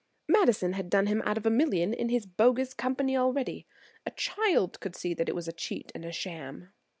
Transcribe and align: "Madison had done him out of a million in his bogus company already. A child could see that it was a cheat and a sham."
"Madison 0.27 0.73
had 0.73 0.89
done 0.89 1.05
him 1.05 1.21
out 1.27 1.37
of 1.37 1.45
a 1.45 1.49
million 1.51 1.93
in 1.93 2.09
his 2.09 2.25
bogus 2.25 2.73
company 2.73 3.15
already. 3.15 3.67
A 4.03 4.09
child 4.09 4.79
could 4.79 4.95
see 4.95 5.13
that 5.13 5.29
it 5.29 5.35
was 5.35 5.47
a 5.47 5.51
cheat 5.53 5.91
and 5.93 6.03
a 6.05 6.11
sham." 6.11 6.69